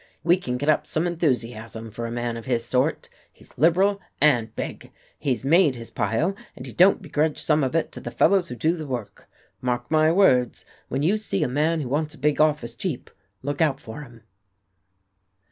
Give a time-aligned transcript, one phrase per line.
[0.23, 3.07] We can get up some enthusiasm for a man of his sort.
[3.31, 4.91] He's liberal and big.
[5.19, 8.55] He's made his pile, and he don't begrudge some of it to the fellows who
[8.55, 9.29] do the work.
[9.61, 13.11] Mark my words, when you see a man who wants a big office cheap,
[13.43, 14.23] look out for him."